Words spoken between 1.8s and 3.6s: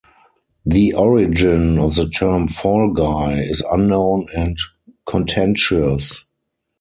the term "fall guy"